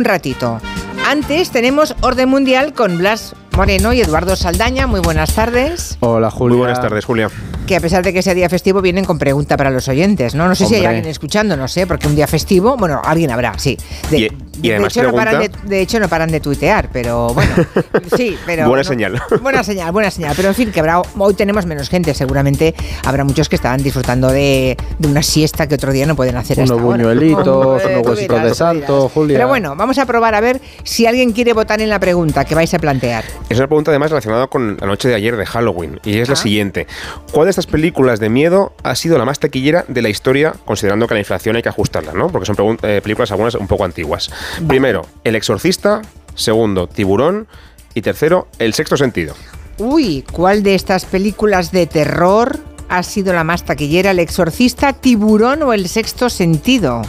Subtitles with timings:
[0.00, 0.60] un ratito.
[1.06, 4.86] Antes tenemos Orden Mundial con Blas Moreno y Eduardo Saldaña.
[4.86, 5.98] Muy buenas tardes.
[6.00, 6.56] Hola, Julia.
[6.56, 7.28] Muy buenas tardes, Julia.
[7.66, 10.48] Que a pesar de que sea día festivo, vienen con pregunta para los oyentes, ¿no?
[10.48, 13.58] No sé si hay alguien escuchando, no sé, porque un día festivo, bueno, alguien habrá,
[13.58, 13.76] sí.
[14.10, 17.52] De, y, además hecho, no paran de, hecho, no paran de tuitear, pero bueno,
[18.16, 18.68] sí, pero...
[18.68, 19.20] buena señal.
[19.40, 20.34] Buena señal, buena señal.
[20.36, 24.28] Pero en fin, que habrá, hoy tenemos menos gente, seguramente habrá muchos que estarán disfrutando
[24.28, 29.08] de, una siesta que otro día no pueden hacer Unos buñuelitos, unos huesitos de santo,
[29.08, 29.38] Julia.
[29.38, 32.54] Pero bueno, vamos a probar a ver si alguien quiere votar en la pregunta que
[32.54, 33.24] vais a plantear.
[33.48, 36.34] Es una pregunta además relacionada con la noche de ayer de Halloween, y es la
[36.34, 36.36] ah.
[36.36, 36.86] siguiente.
[37.32, 41.06] ¿Cuál de estas películas de miedo ha sido la más taquillera de la historia, considerando
[41.06, 42.28] que la inflación hay que ajustarla, ¿no?
[42.28, 44.30] Porque son eh, películas algunas un poco antiguas.
[44.66, 46.02] Primero, El Exorcista.
[46.34, 47.46] Segundo, Tiburón.
[47.94, 49.34] Y tercero, El Sexto Sentido.
[49.78, 54.12] Uy, ¿cuál de estas películas de terror ha sido la más taquillera?
[54.12, 57.02] ¿El Exorcista, Tiburón o El Sexto Sentido?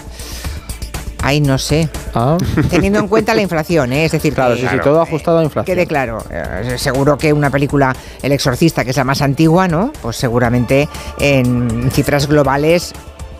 [1.23, 1.88] Ay, no sé.
[2.16, 2.38] Ah.
[2.70, 4.05] Teniendo en cuenta la inflación, ¿eh?
[4.05, 5.76] es decir, claro, que, todo ajustado a inflación.
[5.76, 9.94] Quede claro, eh, seguro que una película El Exorcista, que es la más antigua, ¿no?
[10.02, 12.94] Pues seguramente en cifras globales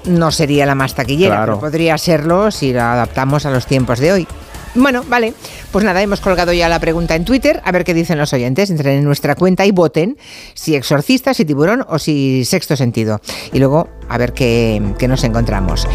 [0.06, 4.12] no sería la más taquillera, pero podría serlo si la adaptamos a los tiempos de
[4.12, 4.28] hoy.
[4.74, 5.34] Bueno, vale.
[5.72, 8.70] Pues nada, hemos colgado ya la pregunta en Twitter, a ver qué dicen los oyentes.
[8.70, 10.18] Entren en nuestra cuenta y voten
[10.54, 13.20] si exorcista, si tiburón o si sexto sentido.
[13.52, 15.88] Y luego a ver qué, nos encontramos.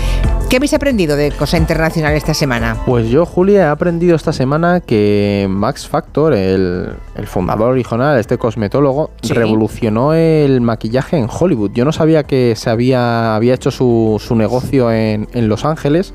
[0.49, 2.77] ¿Qué habéis aprendido de Cosa Internacional esta semana?
[2.87, 6.95] Pues yo, Julia, he aprendido esta semana que Max Factor, el,
[7.25, 11.73] fundador original, este cosmetólogo, revolucionó el maquillaje en Hollywood.
[11.75, 16.15] Yo no sabía que se había, había hecho su, su negocio en, en Los Ángeles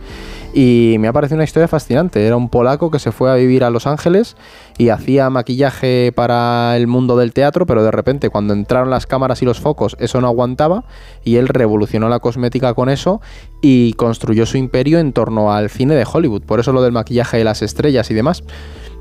[0.53, 2.25] y me ha parecido una historia fascinante.
[2.25, 4.35] Era un polaco que se fue a vivir a Los Ángeles
[4.77, 9.41] y hacía maquillaje para el mundo del teatro, pero de repente cuando entraron las cámaras
[9.41, 10.83] y los focos eso no aguantaba
[11.23, 13.21] y él revolucionó la cosmética con eso
[13.61, 16.43] y construyó su imperio en torno al cine de Hollywood.
[16.43, 18.43] Por eso lo del maquillaje de las estrellas y demás.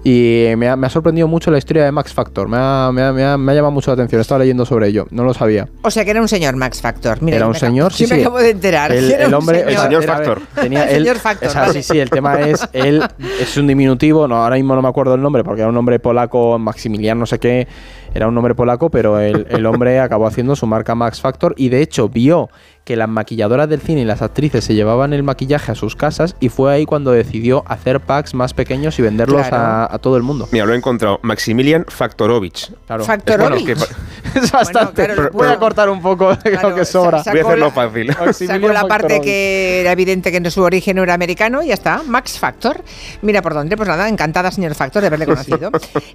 [0.02, 2.48] Y me ha, sorprendido mucho la historia de Max Factor.
[2.48, 4.20] Me ha, llamado mucho la atención.
[4.20, 5.06] Estaba leyendo sobre ello.
[5.10, 5.68] No lo sabía.
[5.82, 7.20] O sea que era un señor Max Factor.
[7.22, 8.06] Mira, era un señor, sí.
[8.06, 8.92] sí me acabo de enterar.
[8.92, 10.40] El, hombre, el señor Factor.
[10.54, 11.50] Tenía, el señor Factor.
[11.72, 12.66] Sí, sí, el tema es.
[12.72, 13.02] Él
[13.40, 14.26] es un diminutivo.
[14.26, 17.26] No, ahora mismo no me acuerdo el nombre porque era un nombre polaco, Maximiliano, no
[17.26, 17.68] sé qué.
[18.14, 21.68] Era un nombre polaco, pero el, el hombre acabó haciendo su marca Max Factor y
[21.68, 22.48] de hecho vio
[22.84, 26.36] que las maquilladoras del cine y las actrices se llevaban el maquillaje a sus casas
[26.40, 30.48] y fue ahí cuando decidió hacer packs más pequeños y venderlos a, todo el mundo.
[30.50, 31.20] Mira, lo he encontrado.
[31.22, 32.72] Maximilian Faktorovich.
[32.86, 33.04] Claro.
[33.04, 33.76] Faktorovich.
[34.34, 35.08] Es, bastante.
[35.32, 37.22] voy a cortar un poco de lo que sobra.
[37.24, 38.14] voy a hacerlo fácil.
[38.32, 42.02] Sacó la parte que era evidente que su origen era americano y ya está.
[42.06, 42.82] Max Factor.
[43.22, 43.76] Mira por dónde.
[43.76, 45.70] Pues nada, encantada, señor Factor, de haberle conocido.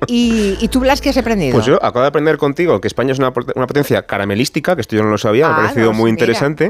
[0.08, 1.54] y, tú, Blas, qué has aprendido?
[1.54, 5.04] Pues yo acabo de aprender contigo que España es una, potencia caramelística, que esto yo
[5.04, 6.65] no lo sabía, me ha ah, parecido muy interesante.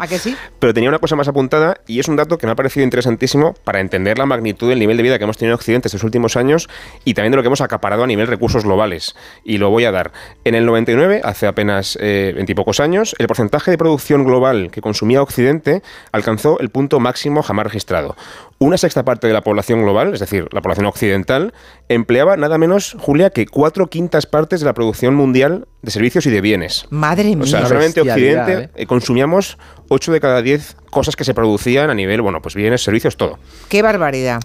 [0.60, 3.54] Pero tenía una cosa más apuntada y es un dato que me ha parecido interesantísimo
[3.64, 6.36] para entender la magnitud del nivel de vida que hemos tenido en Occidente estos últimos
[6.36, 6.70] años
[7.04, 9.16] y también de lo que hemos acaparado a nivel recursos globales.
[9.44, 10.12] Y lo voy a dar.
[10.44, 15.22] En el 99, hace apenas eh, veintipocos años, el porcentaje de producción global que consumía
[15.22, 18.16] Occidente alcanzó el punto máximo jamás registrado.
[18.58, 21.54] Una sexta parte de la población global, es decir, la población occidental,
[21.90, 26.32] empleaba nada menos, Julia, que cuatro quintas partes de la producción mundial de servicios y
[26.32, 26.86] de bienes.
[26.90, 27.44] Madre mía.
[27.44, 28.86] O sea, solamente Occidente ¿eh?
[28.88, 29.58] consumíamos
[29.90, 33.38] 8 de cada 10 cosas que se producían a nivel, bueno, pues bienes, servicios, todo.
[33.68, 34.42] Qué barbaridad.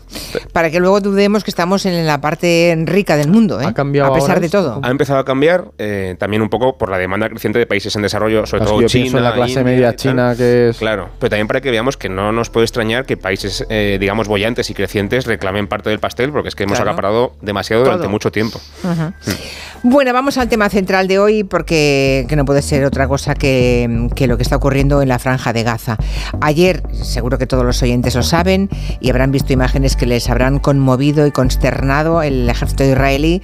[0.53, 3.67] Para que luego dudemos que estamos en la parte rica del mundo, ¿eh?
[3.67, 4.81] Ha cambiado a pesar de todo.
[4.83, 8.03] Ha empezado a cambiar eh, también un poco por la demanda creciente de países en
[8.03, 9.21] desarrollo, sobre todo China.
[9.21, 10.79] la clase media china que es.
[10.79, 14.27] Claro, pero también para que veamos que no nos puede extrañar que países, eh, digamos,
[14.27, 18.33] bollantes y crecientes reclamen parte del pastel, porque es que hemos acaparado demasiado durante mucho
[18.33, 18.61] tiempo.
[18.83, 19.89] Mm.
[19.89, 24.09] Bueno, vamos al tema central de hoy, porque que no puede ser otra cosa que,
[24.15, 25.97] que lo que está ocurriendo en la franja de Gaza.
[26.41, 28.69] Ayer, seguro que todos los oyentes lo saben
[29.01, 33.43] y habrán visto imágenes que les habrán conmovido y consternado, el ejército israelí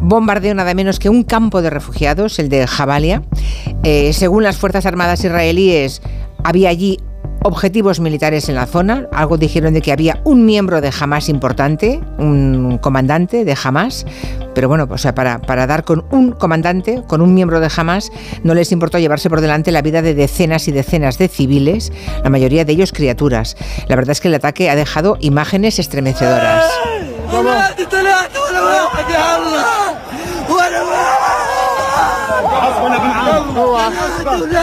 [0.00, 3.22] bombardeó nada menos que un campo de refugiados, el de Jabalia.
[3.82, 6.02] Eh, según las Fuerzas Armadas israelíes,
[6.44, 6.98] había allí
[7.42, 9.06] objetivos militares en la zona.
[9.12, 14.06] Algo dijeron de que había un miembro de Hamas importante, un comandante de Hamas.
[14.54, 18.10] Pero bueno, o sea, para, para dar con un comandante, con un miembro de Hamas,
[18.42, 21.92] no les importó llevarse por delante la vida de decenas y decenas de civiles,
[22.24, 23.56] la mayoría de ellos criaturas.
[23.88, 26.64] La verdad es que el ataque ha dejado imágenes estremecedoras.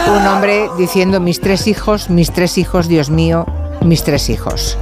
[0.08, 3.46] Un hombre diciendo mis tres hijos, mis tres hijos, Dios mío,
[3.82, 4.78] mis tres hijos.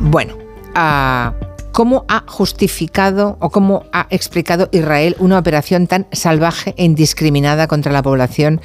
[0.00, 0.34] Bueno,
[0.74, 1.34] ah,
[1.72, 7.92] ¿cómo ha justificado o cómo ha explicado Israel una operación tan salvaje e indiscriminada contra
[7.92, 8.60] la población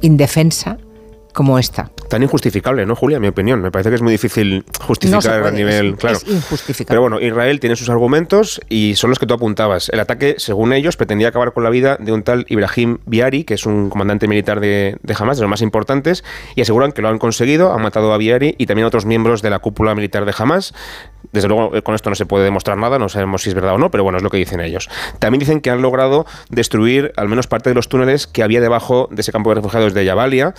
[0.00, 0.78] indefensa?
[1.34, 1.90] Como esta.
[2.08, 3.16] Tan injustificable, ¿no, Julia?
[3.16, 3.60] En mi opinión.
[3.60, 5.96] Me parece que es muy difícil justificar a nivel.
[5.96, 6.16] claro.
[6.16, 6.86] Es injustificable.
[6.88, 9.88] Pero bueno, Israel tiene sus argumentos y son los que tú apuntabas.
[9.88, 13.54] El ataque, según ellos, pretendía acabar con la vida de un tal Ibrahim Biari, que
[13.54, 17.08] es un comandante militar de, de Hamas, de los más importantes, y aseguran que lo
[17.08, 17.74] han conseguido.
[17.74, 20.72] Han matado a Biari y también a otros miembros de la cúpula militar de Hamas.
[21.32, 23.74] Desde luego, eh, con esto no se puede demostrar nada, no sabemos si es verdad
[23.74, 24.88] o no, pero bueno, es lo que dicen ellos.
[25.18, 29.08] También dicen que han logrado destruir al menos parte de los túneles que había debajo
[29.10, 30.54] de ese campo de refugiados de Yabalia.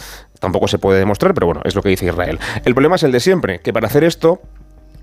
[0.45, 2.37] Tampoco se puede demostrar, pero bueno, es lo que dice Israel.
[2.65, 4.41] El problema es el de siempre, que para hacer esto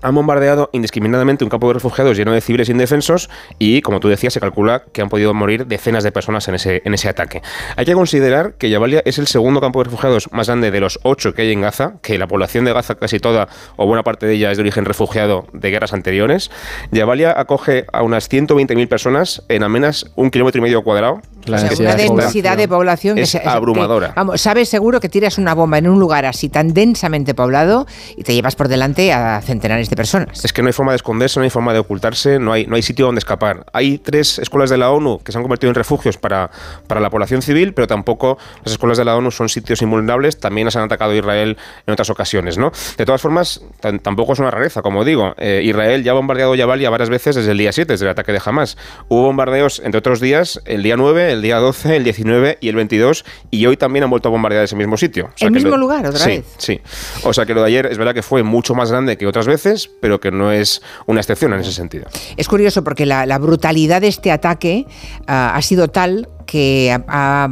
[0.01, 3.29] han bombardeado indiscriminadamente un campo de refugiados lleno de civiles indefensos
[3.59, 6.81] y, como tú decías, se calcula que han podido morir decenas de personas en ese,
[6.85, 7.41] en ese ataque.
[7.75, 10.99] Hay que considerar que Jabalia es el segundo campo de refugiados más grande de los
[11.03, 14.25] ocho que hay en Gaza, que la población de Gaza casi toda o buena parte
[14.25, 16.51] de ella es de origen refugiado de guerras anteriores.
[16.93, 21.95] Jabalia acoge a unas 120.000 personas en apenas un kilómetro y medio cuadrado, la una
[21.95, 24.13] densidad de población es abrumadora.
[24.15, 27.85] vamos, sabes seguro que tiras una bomba en un lugar así tan densamente poblado
[28.15, 30.43] y te llevas por delante a centenares de personas.
[30.43, 32.75] Es que no hay forma de esconderse, no hay forma de ocultarse, no hay, no
[32.75, 33.65] hay sitio donde escapar.
[33.73, 36.49] Hay tres escuelas de la ONU que se han convertido en refugios para,
[36.87, 40.65] para la población civil, pero tampoco las escuelas de la ONU son sitios invulnerables, también
[40.65, 42.57] las han atacado Israel en otras ocasiones.
[42.57, 42.71] ¿no?
[42.97, 43.61] De todas formas,
[44.01, 45.33] tampoco es una rareza, como digo.
[45.37, 48.31] Eh, Israel ya ha bombardeado Jabalia varias veces desde el día 7, desde el ataque
[48.31, 48.77] de Hamas.
[49.09, 52.75] Hubo bombardeos, entre otros días, el día 9, el día 12, el 19 y el
[52.75, 55.29] 22, y hoy también han vuelto a bombardear ese mismo sitio.
[55.39, 56.45] ¿El mismo lugar otra vez?
[56.57, 56.79] Sí,
[57.23, 59.47] O sea que lo de ayer es verdad que fue mucho más grande que otras
[59.47, 62.05] veces, pero que no es una excepción en ese sentido.
[62.37, 64.85] Es curioso porque la, brutalidad de este ataque
[65.27, 67.47] ah, ha sido tal que ha,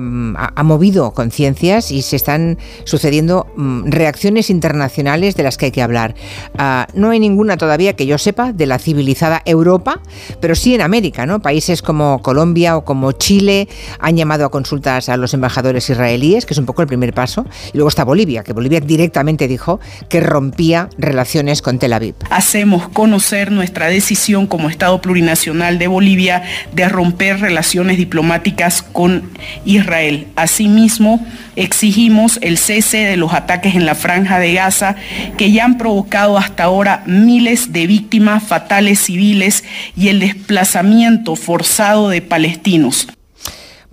[0.64, 6.14] movido conciencias y se están sucediendo mm, reacciones internacionales de las que hay que hablar.
[6.56, 10.02] Ah, no hay ninguna todavía que yo sepa de la civilizada Europa,
[10.40, 11.42] pero sí en América, ¿no?
[11.42, 13.68] Países como Colombia o como Chile
[14.00, 17.48] han llamado a consultas a los embajadores israelíes, que es un poco el primer paso.
[17.74, 22.14] Y luego está Bolivia, que Bolivia directamente dijo que rompía relaciones con Tel Aviv.
[22.30, 26.44] Hacemos conocer nuestra decisión como Estado plurinacional de Bolivia
[26.76, 29.30] de romper relaciones diplomáticas con
[29.66, 30.28] Israel.
[30.36, 34.96] Asimismo, exigimos el cese de los ataques en la franja de Gaza
[35.38, 39.64] que ya han provocado hasta ahora miles de víctimas fatales civiles
[39.96, 43.08] y el desplazamiento forzado de palestinos.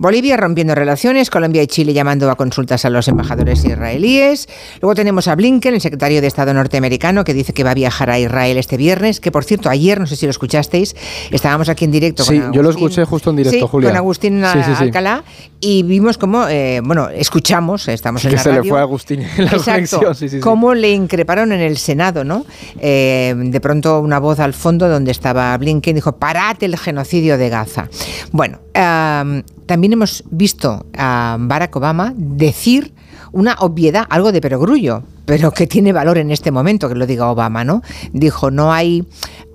[0.01, 4.47] Bolivia rompiendo relaciones, Colombia y Chile llamando a consultas a los embajadores israelíes.
[4.79, 8.09] Luego tenemos a Blinken, el secretario de Estado norteamericano, que dice que va a viajar
[8.09, 10.95] a Israel este viernes, que por cierto, ayer, no sé si lo escuchasteis,
[11.31, 13.89] estábamos aquí en directo sí, yo lo escuché justo en directo, Julia.
[13.89, 15.25] con Agustín Alcalá,
[15.59, 19.21] y vimos cómo, eh, bueno, escuchamos, estamos en que la se le fue a Agustín
[19.21, 19.99] en la Exacto,
[20.39, 22.45] cómo le increparon en el Senado, ¿no?
[22.79, 27.49] Eh, de pronto una voz al fondo donde estaba Blinken dijo, parad el genocidio de
[27.49, 27.89] Gaza.
[28.31, 28.59] Bueno,
[29.69, 32.91] también hemos visto a Barack Obama decir
[33.31, 37.29] una obviedad, algo de perogrullo, pero que tiene valor en este momento, que lo diga
[37.29, 37.83] Obama, ¿no?
[38.11, 39.05] Dijo, no hay,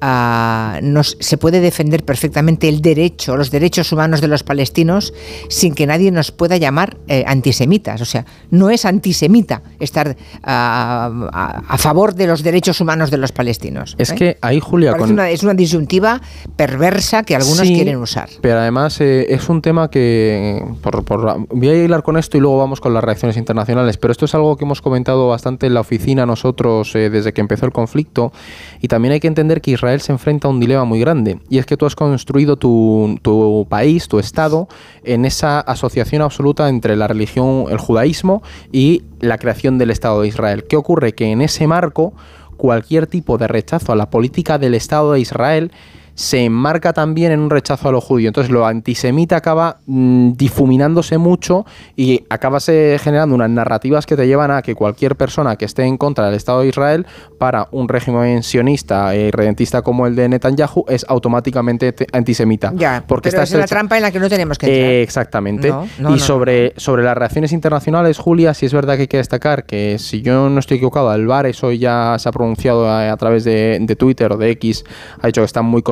[0.05, 5.13] uh, se puede defender perfectamente el derecho, los derechos humanos de los palestinos
[5.49, 8.01] sin que nadie nos pueda llamar eh, antisemitas.
[8.01, 13.33] O sea, no es antisemita estar ah, a, favor de los derechos humanos de los
[13.33, 13.95] palestinos.
[13.99, 14.15] Es ¿eh?
[14.15, 14.97] que ahí, Julia...
[15.31, 16.21] es una disyuntiva
[16.57, 18.29] perversa que algunos quieren usar.
[18.41, 20.65] Pero además eh, es un tema que...
[20.83, 21.05] Por,
[21.51, 24.35] voy a hilar con esto y luego vamos con las reacciones internacionales, pero esto es
[24.35, 28.33] algo que hemos comentado bastante en la oficina nosotros desde que empezó el conflicto
[28.81, 31.59] y también hay que entender que Israel se enfrenta a un dilema muy grande y
[31.59, 34.69] es que tú has construido tu, tu país, tu Estado,
[35.03, 38.43] en esa asociación absoluta entre la religión, el judaísmo
[38.73, 40.65] y la creación del Estado de Israel.
[40.65, 41.15] ¿Qué ocurre?
[41.15, 42.15] Que en ese marco
[42.57, 45.73] cualquier tipo de rechazo a la política del Estado de Israel
[46.15, 48.29] se enmarca también en un rechazo a lo judío.
[48.29, 51.67] Entonces lo antisemita acaba mm, difuminándose mucho
[51.97, 55.97] y acabas generando unas narrativas que te llevan a que cualquier persona que esté en
[55.97, 57.07] contra del Estado de Israel
[57.39, 62.73] para un régimen sionista y redentista como el de Netanyahu es automáticamente antisemita.
[62.75, 64.93] Ya, porque pero es la trampa en la que no tenemos que entrar.
[64.93, 65.73] exactamente.
[66.15, 69.99] y sobre, sobre las reacciones internacionales, Julia, sí es verdad que hay que destacar que
[69.99, 73.97] si yo no estoy equivocado, Alvarez hoy ya se ha pronunciado a, través de, de,
[73.97, 74.85] Twitter o de X,
[75.21, 75.83] ha dicho que están muy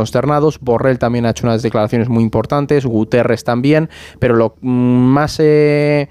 [0.60, 3.88] Borrell también ha hecho unas declaraciones muy importantes, Guterres también,
[4.18, 5.38] pero lo mm, más...
[5.40, 6.08] Eh,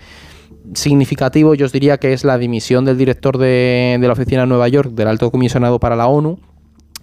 [0.73, 4.47] significativo yo os diría que es la dimisión del director de, de la oficina de
[4.47, 6.39] Nueva York, del alto comisionado para la ONU,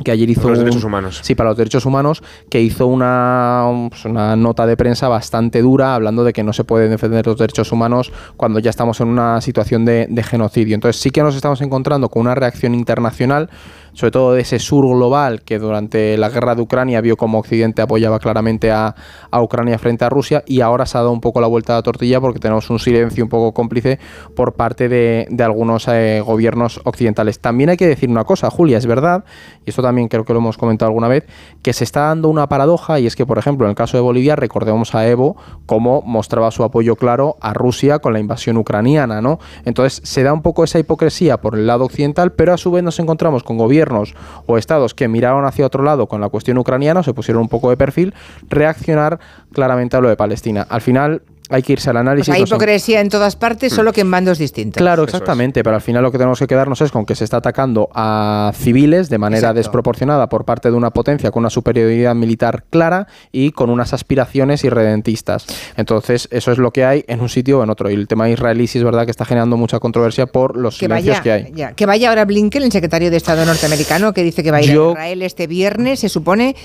[0.05, 0.43] que ayer hizo...
[0.43, 1.21] Para los derechos humanos.
[1.23, 5.95] Sí, para los derechos humanos, que hizo una, pues, una nota de prensa bastante dura
[5.95, 9.41] hablando de que no se pueden defender los derechos humanos cuando ya estamos en una
[9.41, 10.75] situación de, de genocidio.
[10.75, 13.51] Entonces sí que nos estamos encontrando con una reacción internacional
[13.99, 17.83] sobre todo de ese sur global que durante la guerra de Ucrania vio como Occidente
[17.83, 18.95] apoyaba claramente a,
[19.33, 21.83] Ucrania frente a Rusia y ahora se ha dado un poco la vuelta a la
[21.83, 23.99] tortilla porque tenemos un silencio un poco cómplice
[24.37, 27.41] por parte de, algunos eh, gobiernos occidentales.
[27.41, 29.25] También hay que decir una cosa, Julia, es verdad,
[29.67, 31.25] y esto también creo que lo hemos comentado alguna vez,
[31.63, 34.03] que se está dando una paradoja y es que, por ejemplo, en el caso de
[34.03, 39.23] Bolivia, recordemos a Evo cómo mostraba su apoyo claro a Rusia con la invasión ucraniana,
[39.23, 39.39] ¿no?
[39.65, 42.83] Entonces se da un poco esa hipocresía por el lado occidental, pero a su vez
[42.85, 44.15] nos encontramos con gobiernos
[44.47, 47.71] o estados que miraron hacia otro lado con la cuestión ucraniana, se pusieron un poco
[47.71, 48.13] de perfil,
[48.51, 49.19] reaccionar
[49.55, 50.67] claramente a lo de Palestina.
[50.69, 52.33] Al final, hay que irse al análisis.
[52.33, 54.81] hay hipocresía en todas partes, solo que en bandos distintos.
[54.81, 57.39] Claro, exactamente, pero al final lo que tenemos que quedarnos es con que se está
[57.39, 62.65] atacando a civiles de manera desproporcionada por parte de una potencia con una superioridad militar
[62.71, 65.47] clara y con unas aspiraciones irredentistas.
[65.77, 67.91] Entonces, eso es lo que hay en un sitio o en otro.
[67.91, 71.21] Y el tema israelí sí es verdad que está generando mucha controversia por los silencios
[71.21, 71.53] que hay.
[71.75, 74.71] Que vaya ahora Blinken, el secretario de Estado norteamericano, que dice que va a ir
[74.71, 76.57] a Israel este viernes, se supone.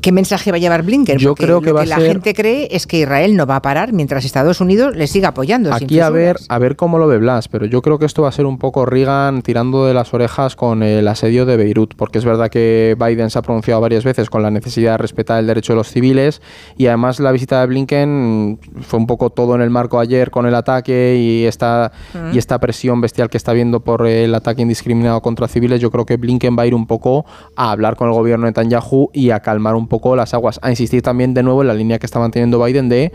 [0.00, 1.18] ¿Qué mensaje va a llevar Blinken?
[1.18, 3.92] Yo creo que, lo que la gente cree es que Israel no va a parar
[4.02, 5.72] mientras Estados Unidos le siga apoyando.
[5.72, 8.30] Aquí a ver, a ver cómo lo ve Blas, pero yo creo que esto va
[8.30, 12.18] a ser un poco Reagan tirando de las orejas con el asedio de Beirut, porque
[12.18, 15.46] es verdad que Biden se ha pronunciado varias veces con la necesidad de respetar el
[15.46, 16.42] derecho de los civiles
[16.76, 20.46] y además la visita de Blinken fue un poco todo en el marco ayer con
[20.46, 21.92] el ataque y esta,
[22.32, 25.80] y esta presión bestial que está viendo por el ataque indiscriminado contra civiles.
[25.80, 28.50] Yo creo que Blinken va a ir un poco a hablar con el gobierno de
[28.50, 31.74] Netanyahu y a calmar un poco las aguas, a insistir también de nuevo en la
[31.74, 33.12] línea que está manteniendo Biden de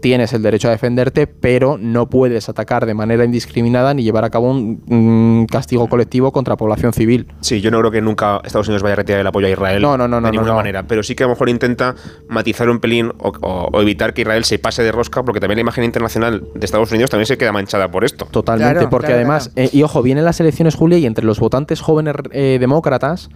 [0.00, 4.30] tienes el derecho a defenderte, pero no puedes atacar de manera indiscriminada ni llevar a
[4.30, 7.26] cabo un, castigo colectivo contra población civil.
[7.40, 9.82] Sí, yo no creo que nunca Estados Unidos vaya a retirar el apoyo a Israel
[9.82, 11.94] no, no, no, de ninguna manera, pero sí que a lo mejor intenta
[12.28, 15.84] matizar un pelín o, evitar que Israel se pase de rosca, porque también la imagen
[15.84, 18.26] internacional de Estados Unidos también se queda manchada por esto.
[18.30, 22.14] Totalmente, porque además, eh, y ojo, vienen las elecciones, Julia, y entre los votantes jóvenes
[22.32, 23.30] eh, demócratas,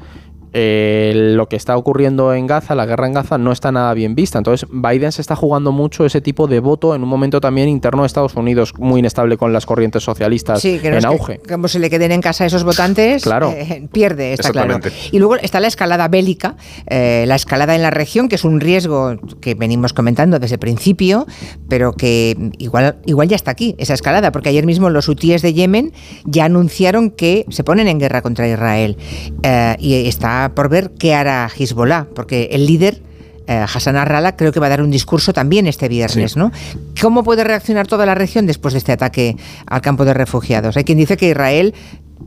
[0.57, 4.15] eh, lo que está ocurriendo en Gaza, la guerra en Gaza, no está nada bien
[4.15, 4.39] vista.
[4.39, 8.03] Entonces, Biden se está jugando mucho ese tipo de voto en un momento también interno
[8.03, 11.41] de Estados Unidos, muy inestable con las corrientes socialistas en auge.
[11.49, 13.51] como se le queden en casa esos votantes, claro.
[13.51, 14.79] Eh, pierde, está claro.
[15.11, 16.57] Y luego está la escalada bélica,
[16.87, 20.61] eh, la escalada en la región, que es un riesgo que venimos comentando desde el
[20.61, 21.27] principio,
[21.69, 25.53] pero que igual, igual ya está aquí, esa escalada, porque ayer mismo los hutíes de
[25.53, 25.93] Yemen
[26.25, 28.97] ya anunciaron que se ponen en guerra contra Israel.
[29.81, 33.01] y está por ver qué hará Hezbollah, porque el líder
[33.47, 36.51] eh, Hassan Arrala creo que va a dar un discurso también este viernes, ¿no?
[37.01, 39.37] ¿Cómo puede reaccionar toda la región después de este ataque
[39.67, 40.77] al campo de refugiados?
[40.77, 41.75] Hay quien dice que Israel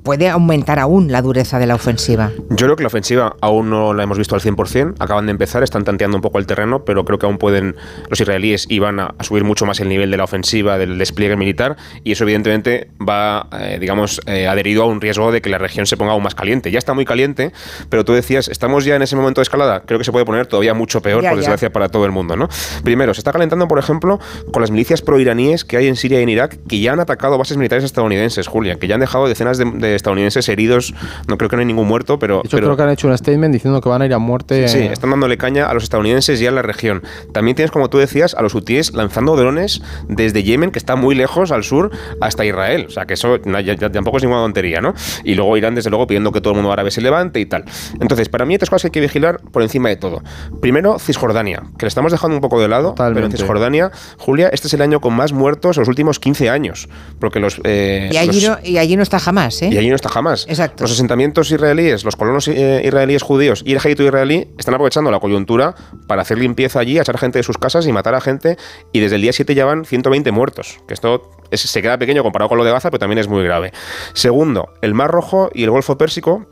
[0.04, 2.32] puede aumentar aún la dureza de la ofensiva.
[2.50, 5.64] Yo creo que la ofensiva aún no la hemos visto al 100%, acaban de empezar,
[5.64, 7.76] están tanteando un poco el terreno, pero creo que aún pueden
[8.10, 11.36] los israelíes y van a, subir mucho más el nivel de la ofensiva, del despliegue
[11.36, 15.58] militar, y eso evidentemente va, eh, digamos, eh, adherido a un riesgo de que la
[15.58, 16.72] región se ponga aún más caliente.
[16.72, 17.52] Ya está muy caliente,
[17.90, 20.48] pero tú decías, estamos ya en ese momento de escalada, creo que se puede poner
[20.48, 22.48] todavía mucho peor, por desgracia, para todo el mundo, ¿no?
[22.84, 24.20] Primero, se está calentando, por ejemplo,
[24.52, 27.38] con las milicias proiraníes que hay en Siria y en Irak, que ya han atacado
[27.38, 30.94] bases militares estadounidenses, Julia, que ya han dejado decenas de estadounidenses heridos.
[31.28, 32.44] No creo que no hay ningún muerto, pero.
[32.44, 34.68] Yo creo que han hecho un statement diciendo que van a ir a muerte.
[34.68, 37.04] Sí, están dándole caña a los estadounidenses y a la región.
[37.34, 41.16] También tienes, como tú decías, a los hutíes lanzando drones desde Yemen, que está muy
[41.16, 41.92] lejos al sur,
[42.22, 42.86] hasta Israel.
[42.88, 44.94] O sea, que eso tampoco es ninguna tontería, ¿no?
[45.24, 47.66] Y luego Irán, desde luego, pidiendo que todo el mundo árabe se levante y tal.
[48.00, 50.22] Entonces, para mí, hay tres cosas que hay que vigilar por encima de todo.
[50.62, 54.68] Primero, Cisjordania, que le estamos dejando un poco de lado, pero en Cisjordania, Julia, este
[54.68, 56.90] es el año con más muertos en los últimos 15 años.
[57.20, 57.60] Porque los.
[57.64, 59.67] Eh, y, allí no, y allí no está jamás, ¿eh?
[59.72, 60.46] Y allí no está jamás.
[60.48, 60.84] Exacto.
[60.84, 65.20] Los asentamientos israelíes, los colonos eh, israelíes judíos y el ejército israelí están aprovechando la
[65.20, 65.76] coyuntura
[66.08, 68.58] para hacer limpieza allí, echar gente de sus casas y matar a gente.
[68.92, 70.80] Y desde el día 7 ya van 120 muertos.
[70.88, 73.72] Que esto se queda pequeño comparado con lo de Gaza, pero también es muy grave.
[74.14, 76.48] Segundo, el Mar Rojo y el Golfo Pérsico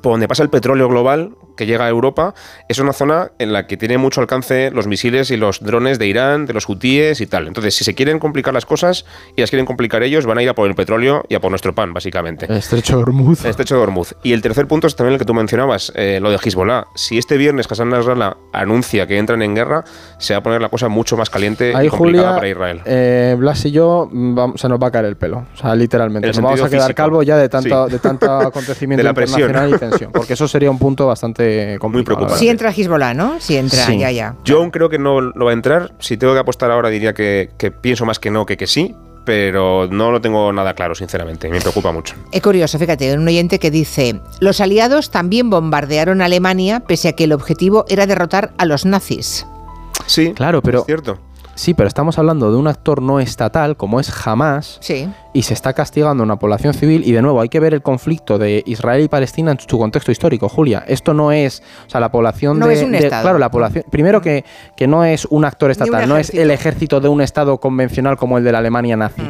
[0.00, 2.34] por donde pasa el petróleo global que llega a Europa,
[2.68, 6.06] es una zona en la que tiene mucho alcance los misiles y los drones de
[6.06, 7.46] Irán, de los hutíes y tal.
[7.46, 9.04] Entonces, si se quieren complicar las cosas
[9.36, 11.50] y las quieren complicar ellos, van a ir a por el petróleo y a por
[11.50, 12.46] nuestro pan, básicamente.
[12.46, 13.44] El estrecho de Hormuz.
[13.44, 14.14] El estrecho de Hormuz.
[14.22, 16.86] Y el tercer punto es también el que tú mencionabas, eh, lo de Hezbollah.
[16.94, 19.84] Si este viernes Hassan Nasrallah anuncia que entran en guerra,
[20.18, 22.80] se va a poner la cosa mucho más caliente y complicada para Israel.
[22.84, 25.46] Eh, Blas y yo mm, se nos va a caer el pelo.
[25.54, 26.28] O sea, literalmente.
[26.28, 29.52] Nos vamos a quedar calvo ya de tanto, de tanto acontecimiento de la presión
[30.12, 31.41] porque eso sería un punto bastante
[31.80, 32.38] Muy preocupante.
[32.38, 33.40] Si entra Hezbollah, ¿no?
[33.40, 34.36] Si entra, ya, ya.
[34.44, 35.94] Yo aún creo que no lo va a entrar.
[35.98, 38.94] Si tengo que apostar ahora, diría que, pienso más que no que que sí,
[39.24, 41.48] pero no lo tengo nada claro, sinceramente.
[41.48, 42.14] Me preocupa mucho.
[42.32, 47.24] Es curioso, fíjate, un oyente que dice, los aliados también bombardearon Alemania pese a que
[47.24, 49.46] el objetivo era derrotar a los nazis.
[50.06, 50.80] Sí, claro, pero...
[50.80, 51.18] Es cierto.
[51.54, 54.78] Sí, pero estamos hablando de un actor no estatal como es Hamas.
[54.80, 55.08] Sí.
[55.32, 57.02] Y se está castigando a una población civil.
[57.04, 60.12] Y de nuevo, hay que ver el conflicto de Israel y Palestina en su contexto
[60.12, 60.84] histórico, Julia.
[60.86, 61.62] Esto no es.
[61.86, 62.74] O sea, la población no de.
[62.74, 63.22] Es un estado.
[63.22, 63.84] Claro, la población.
[63.90, 64.44] Primero que,
[64.76, 68.38] que no es un actor estatal, no es el ejército de un estado convencional como
[68.38, 69.22] el de la Alemania nazi.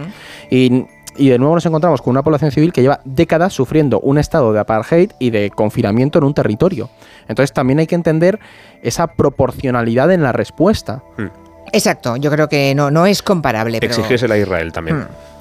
[0.50, 0.86] Y
[1.16, 4.52] y de nuevo nos encontramos con una población civil que lleva décadas sufriendo un estado
[4.52, 6.88] de apartheid y de confinamiento en un territorio.
[7.28, 8.38] Entonces también hay que entender
[8.82, 11.02] esa proporcionalidad en la respuesta.
[11.18, 11.41] Hmm.
[11.70, 13.78] Exacto, yo creo que no, no es comparable.
[13.80, 13.94] Pero...
[13.94, 15.00] a Israel también.
[15.00, 15.31] Hmm.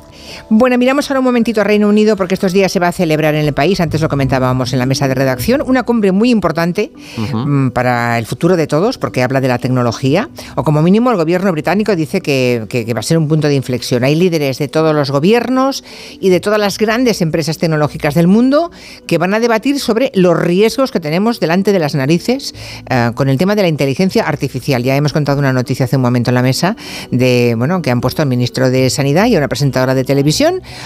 [0.50, 3.36] Bueno, miramos ahora un momentito a Reino Unido porque estos días se va a celebrar
[3.36, 6.92] en el país, antes lo comentábamos en la mesa de redacción, una cumbre muy importante
[7.18, 11.18] mm, para el futuro de todos porque habla de la tecnología, o como mínimo el
[11.18, 14.04] gobierno británico dice que, va a ser un punto de inflexión.
[14.04, 15.84] Hay líderes de todos los gobiernos
[16.20, 18.72] y de todas las grandes empresas tecnológicas del mundo
[19.08, 22.54] que van a debatir sobre los riesgos que tenemos delante de las narices
[22.90, 24.84] eh, con el tema de la inteligencia artificial.
[24.84, 26.76] Ya hemos contado una noticia hace un momento en la mesa
[27.12, 30.21] de, bueno, que han puesto al ministro de Sanidad y a una presentadora de televisión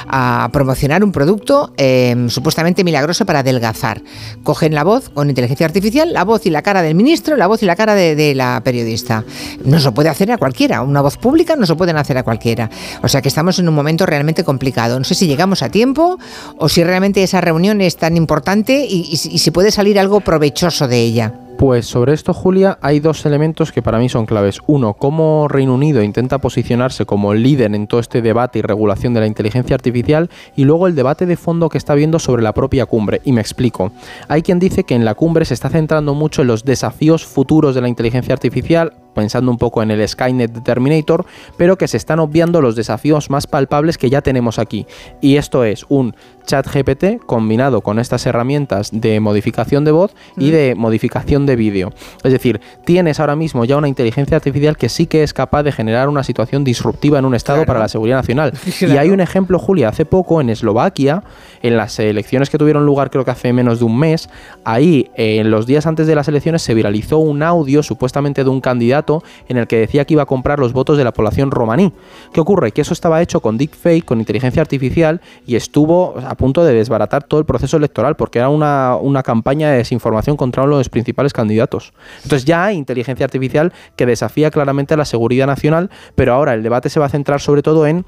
[0.08, 4.02] a promocionar un producto em, supuestamente milagroso para adelgazar.
[4.44, 7.64] Cogen la voz con inteligencia artificial, la voz y la cara del ministro, la voz
[7.64, 9.24] y la cara de, la periodista.
[9.64, 10.82] No se puede hacer a cualquiera.
[10.82, 12.70] Una voz pública no se pueden hacer a cualquiera.
[13.02, 14.98] O sea que estamos en un momento realmente complicado.
[14.98, 16.18] No sé si llegamos a tiempo
[16.58, 21.02] o si realmente esa reunión es tan importante y si puede salir algo provechoso de
[21.02, 21.45] ella.
[21.58, 24.60] Pues sobre esto, Julia, hay dos elementos que para mí son claves.
[24.68, 29.22] Uno, cómo Reino Unido intenta posicionarse como líder en todo este debate y regulación de
[29.22, 32.86] la inteligencia artificial y luego el debate de fondo que está viendo sobre la propia
[32.86, 33.22] cumbre.
[33.24, 33.94] Y me explico.
[34.28, 37.74] Hay quien dice que en la cumbre se está centrando mucho en los desafíos futuros
[37.74, 41.26] de la inteligencia artificial, pensando un poco en el Skynet de Terminator,
[41.58, 44.86] pero que se están obviando los desafíos más palpables que ya tenemos aquí.
[45.22, 50.52] Y esto es un chat GPT combinado con estas herramientas de modificación de voz y
[50.52, 51.92] de modificación de vídeo.
[52.24, 55.72] Es decir, tienes ahora mismo ya una inteligencia artificial que sí que es capaz de
[55.72, 58.54] generar una situación disruptiva en un Estado para la seguridad nacional.
[58.86, 61.24] Y hay un ejemplo, Julia, hace poco en Eslovaquia,
[61.64, 64.30] en las elecciones que tuvieron lugar creo que hace menos de un mes,
[64.64, 68.62] ahí en los días antes de las elecciones se viralizó un audio supuestamente de un
[68.62, 69.05] candidato
[69.48, 71.94] en el que decía que iba a comprar los votos de la población romaní.
[72.34, 72.72] ¿Qué ocurre?
[72.72, 77.24] Que eso estaba hecho con deepfake, con inteligencia artificial, y estuvo a punto de desbaratar
[77.24, 80.90] todo el proceso electoral, porque era una, una campaña de desinformación contra uno de los
[80.90, 81.94] principales candidatos.
[82.24, 86.64] Entonces ya hay inteligencia artificial que desafía claramente a la seguridad nacional, pero ahora el
[86.64, 88.06] debate se va a centrar sobre todo en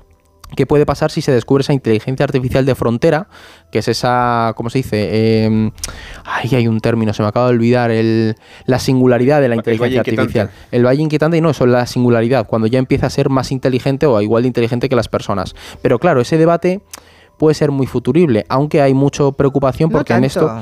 [0.55, 3.27] ¿Qué puede pasar si se descubre esa inteligencia artificial de frontera?
[3.69, 5.09] Que es esa, ¿cómo se dice?
[5.11, 5.71] Eh,
[6.23, 9.99] ay, hay un término, se me acaba de olvidar, el, la singularidad de la inteligencia
[9.99, 10.49] artificial.
[10.71, 13.51] El valle inquietante y no, eso es la singularidad, cuando ya empieza a ser más
[13.51, 15.53] inteligente o igual de inteligente que las personas.
[15.81, 16.81] Pero claro, ese debate
[17.37, 20.61] puede ser muy futurible, aunque hay mucha preocupación porque en esto...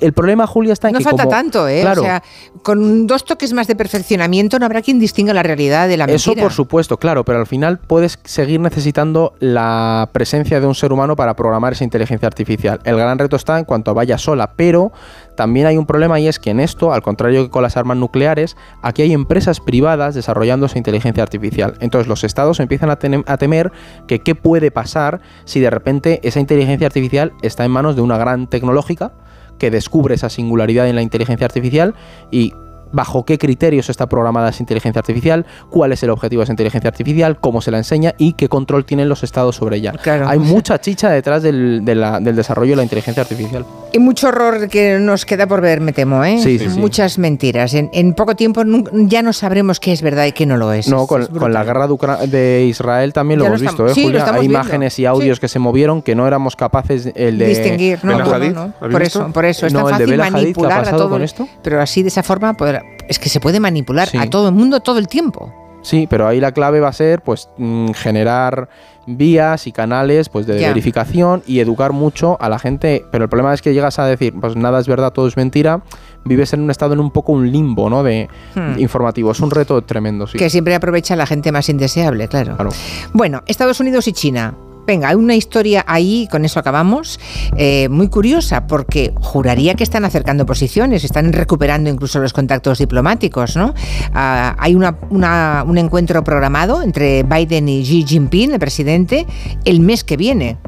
[0.00, 1.04] El problema, Julia, está en no que...
[1.04, 1.86] No falta tanto, ¿eh?
[1.86, 2.22] O sea,
[2.62, 6.32] con dos toques más de perfeccionamiento no habrá quien distinga la realidad de la mentira.
[6.32, 10.92] Eso por supuesto, claro, pero al final puedes seguir necesitando la presencia de un ser
[10.92, 12.80] humano para programar esa inteligencia artificial.
[12.84, 14.92] El gran reto está en cuanto vaya sola, pero
[15.36, 17.96] también hay un problema y es que en esto, al contrario que con las armas
[17.96, 21.74] nucleares, aquí hay empresas privadas desarrollando esa inteligencia artificial.
[21.80, 23.72] Entonces los estados empiezan a, a temer
[24.06, 28.18] que qué puede pasar si de repente esa inteligencia artificial está en manos de una
[28.18, 29.12] gran tecnológica
[29.58, 31.94] que descubre esa singularidad en la inteligencia artificial
[32.30, 32.54] y
[32.94, 36.88] bajo qué criterios está programada esa inteligencia artificial, cuál es el objetivo de esa inteligencia
[36.88, 39.92] artificial, cómo se la enseña y qué control tienen los estados sobre ella.
[40.26, 43.66] Hay mucha chicha detrás del, del, desarrollo de la inteligencia artificial.
[43.92, 46.38] Y mucho horror que nos queda por ver, me temo, ¿eh?
[46.38, 47.74] Sí, sí, Muchas mentiras.
[47.74, 50.88] En, poco tiempo ya no sabremos qué es verdad y qué no lo es.
[50.88, 51.88] No, con, la guerra
[52.26, 54.24] de, Israel también lo hemos visto, ¿eh, Julia?
[54.32, 58.04] Hay imágenes y audios que se movieron que no éramos capaces el de distinguir.
[58.04, 61.14] No, Por eso, por eso es tan fácil manipular a todo.
[61.24, 61.48] Esto?
[61.62, 64.80] Pero así de esa forma poder es que se puede manipular a todo el mundo
[64.80, 65.52] todo el tiempo.
[65.82, 68.70] Sí, pero ahí la clave va a ser pues mm, generar
[69.06, 73.52] vías y canales pues de verificación y educar mucho a la gente, pero el problema
[73.52, 75.82] es que llegas a decir, pues nada es verdad, todo es mentira,
[76.24, 78.02] vives en un estado en un poco un limbo, ¿no?
[78.02, 78.78] de hmm.
[78.78, 80.38] informativo, es un reto tremendo, sí.
[80.38, 82.56] Que siempre aprovecha a la gente más indeseable, claro.
[82.56, 82.70] claro.
[83.12, 84.54] Bueno, Estados Unidos y China
[84.86, 87.18] Venga, hay una historia ahí, con eso acabamos,
[87.56, 93.56] eh, muy curiosa, porque juraría que están acercando posiciones, están recuperando incluso los contactos diplomáticos,
[93.56, 93.74] ¿no?
[94.12, 99.26] Ah, hay un encuentro programado entre Biden y Xi Jinping, el presidente,
[99.64, 100.58] el mes que viene.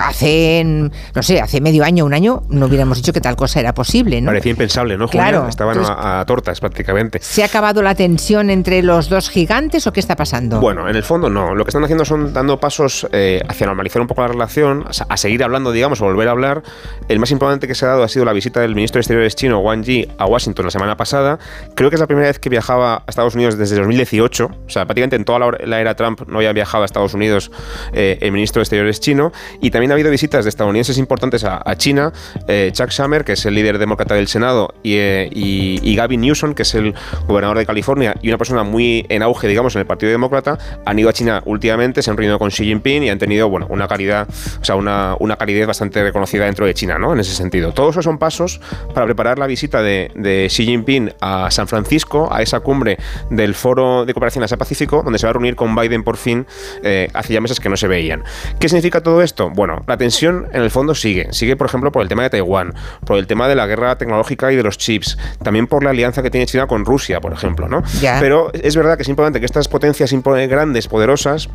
[0.00, 3.74] Hace, no sé, hace medio año, un año, no hubiéramos dicho que tal cosa era
[3.74, 4.26] posible, ¿no?
[4.26, 5.48] Parecía impensable, ¿no, Claro.
[5.48, 7.18] Estaban a, tortas prácticamente.
[7.20, 10.60] ¿Se ha acabado la tensión entre los dos gigantes o qué está pasando?
[10.60, 11.54] Bueno, en el fondo no.
[11.54, 15.16] Lo que están haciendo son dando pasos eh, hacia normalizar un poco la relación, a,
[15.16, 16.62] seguir hablando, digamos, o volver a hablar.
[17.08, 19.34] El más importante que se ha dado ha sido la visita del ministro de Exteriores
[19.34, 21.38] chino, Wang Yi, a Washington la semana pasada.
[21.74, 24.44] Creo que es la primera vez que viajaba a Estados Unidos desde 2018.
[24.44, 27.50] O sea, prácticamente en toda la, era Trump no había viajado a Estados Unidos
[27.92, 29.32] eh, el ministro de Exteriores chino.
[29.60, 32.12] Y también ha habido visitas de estadounidenses importantes a, China.
[32.48, 36.54] Eh, Chuck Schumer, que es el líder demócrata del Senado, eh, y, y, Gavin Newsom,
[36.54, 36.94] que es el
[37.26, 40.98] gobernador de California y una persona muy en auge, digamos, en el Partido Demócrata, han
[40.98, 43.86] ido a China últimamente, se han reunido con Xi Jinping y han tenido, bueno, una
[43.86, 44.28] calidad,
[44.60, 47.12] o sea, una, una calidez bastante reconocida dentro de China, ¿no?
[47.12, 47.72] En ese sentido.
[47.72, 48.60] Todos esos son pasos
[48.94, 52.98] para preparar la visita de, de Xi Jinping a San Francisco, a esa cumbre
[53.30, 56.46] del Foro de Cooperación Asia-Pacífico, donde se va a reunir con Biden por fin,
[56.82, 58.24] eh, hace ya meses que no se veían.
[58.58, 59.50] ¿Qué significa todo esto?
[59.58, 61.32] Bueno, la tensión en el fondo sigue.
[61.32, 64.52] Sigue, por ejemplo, por el tema de Taiwán, por el tema de la guerra tecnológica
[64.52, 67.68] y de los chips, también por la alianza que tiene China con Rusia, por ejemplo,
[67.68, 67.82] ¿no?
[68.20, 70.12] Pero es verdad que es importante que estas potencias
[70.48, 71.48] grandes, poderosas,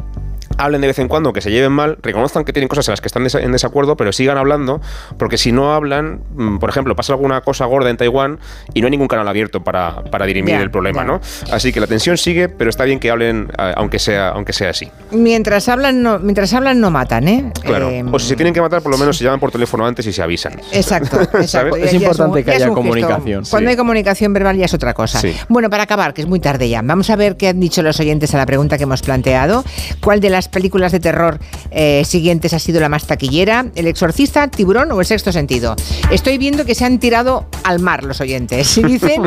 [0.58, 3.02] hablen de vez en cuando, que se lleven mal, reconozcan que tienen cosas en las
[3.02, 4.82] que están en desacuerdo, pero sigan hablando,
[5.18, 8.40] porque si no hablan, mm, por ejemplo, pasa alguna cosa gorda en Taiwán
[8.74, 11.20] y no hay ningún canal abierto para, para dirimir el problema, ¿no?
[11.52, 14.90] Así que la tensión sigue, pero está bien que hablen, aunque sea, aunque sea así.
[15.12, 17.52] Mientras hablan, no, mientras hablan, no matan, ¿eh?
[17.64, 17.90] Claro.
[17.90, 20.06] Eh, o si se tienen que matar, por lo menos se llaman por teléfono antes
[20.08, 20.54] y se avisan.
[20.72, 21.76] Exacto, exacto.
[21.78, 23.44] es importante que haya comunicación.
[23.50, 25.22] Cuando hay comunicación verbal ya es otra cosa.
[25.50, 28.00] Bueno, para acabar, que es muy tarde ya, vamos a ver qué han dicho los
[28.00, 29.64] oyentes a la pregunta que hemos planteado.
[30.02, 31.40] ¿Cuál de las películas de terror
[31.72, 33.68] eh, siguientes ha sido la más taquillera?
[33.76, 35.76] ¿El exorcista, tiburón o el sexto sentido?
[36.12, 38.78] Estoy viendo que se han tirado al mar los oyentes.
[38.78, 39.24] Y dicen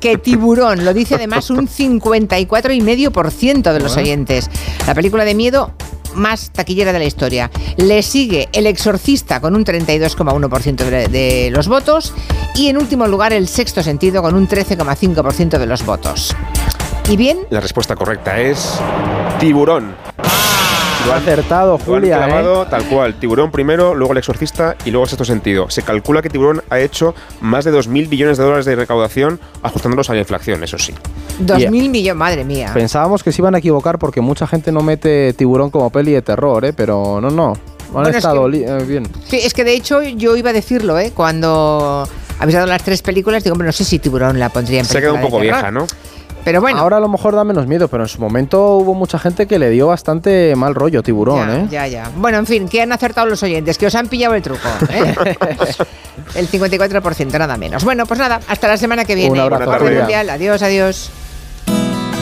[0.00, 4.50] que tiburón, lo dice además un 54,5% de los oyentes.
[4.86, 5.72] La película de miedo
[6.14, 7.50] más taquillera de la historia.
[7.76, 12.12] Le sigue El Exorcista con un 32,1% de, de los votos
[12.54, 16.34] y en último lugar El Sexto Sentido con un 13,5% de los votos.
[17.10, 17.38] ¿Y bien?
[17.50, 18.78] La respuesta correcta es
[19.40, 19.96] Tiburón.
[21.04, 22.28] Lo ha acertado, Julia.
[22.28, 22.66] ¿eh?
[22.70, 23.18] Tal cual.
[23.18, 25.68] Tiburón primero, luego el exorcista y luego sexto sentido.
[25.70, 30.08] Se calcula que Tiburón ha hecho más de 2.000 billones de dólares de recaudación ajustándolos
[30.08, 30.94] a la inflación, eso sí.
[31.40, 32.70] 2.000 millones, madre mía.
[32.72, 36.22] Pensábamos que se iban a equivocar porque mucha gente no mete Tiburón como peli de
[36.22, 36.72] terror, ¿eh?
[36.72, 37.54] pero no, no.
[37.92, 39.08] Han estado eh, bien.
[39.26, 41.10] Sí, es que de hecho yo iba a decirlo, ¿eh?
[41.12, 44.84] Cuando habéis dado las tres películas, digo, hombre, no sé si Tiburón la pondría en
[44.84, 45.88] Se ha quedado un poco vieja, ¿no?
[46.44, 46.78] Pero bueno.
[46.78, 49.58] Ahora a lo mejor da menos miedo, pero en su momento hubo mucha gente que
[49.58, 51.66] le dio bastante mal rollo tiburón, ya, ¿eh?
[51.70, 52.10] Ya, ya.
[52.16, 54.68] Bueno, en fin, que han acertado los oyentes, que os han pillado el truco.
[54.90, 55.14] ¿eh?
[56.34, 57.84] el 54%, nada menos.
[57.84, 59.32] Bueno, pues nada, hasta la semana que viene.
[59.32, 59.72] Un abrazo.
[59.72, 61.10] Adiós, adiós.